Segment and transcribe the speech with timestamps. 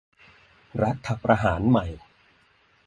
[0.83, 1.85] รัฐประหารใหม่